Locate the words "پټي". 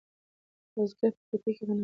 1.29-1.51